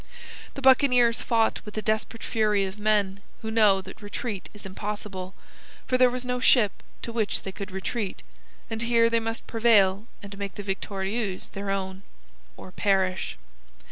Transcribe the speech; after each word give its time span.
The 0.55 0.63
buccaneers 0.63 1.21
fought 1.21 1.61
with 1.63 1.75
the 1.75 1.81
desperate 1.83 2.23
fury 2.23 2.65
of 2.65 2.79
men 2.79 3.19
who 3.43 3.51
know 3.51 3.81
that 3.83 4.01
retreat 4.01 4.49
is 4.51 4.65
impossible, 4.65 5.35
for 5.85 5.95
there 5.95 6.09
was 6.09 6.25
no 6.25 6.39
ship 6.39 6.71
to 7.03 7.13
which 7.13 7.43
they 7.43 7.51
could 7.51 7.69
retreat, 7.69 8.23
and 8.67 8.81
here 8.81 9.11
they 9.11 9.19
must 9.19 9.45
prevail 9.45 10.07
and 10.23 10.35
make 10.39 10.55
the 10.55 10.63
Victorieuse 10.63 11.49
their 11.51 11.69
own, 11.69 12.01
or 12.57 12.71
perish. 12.71 13.37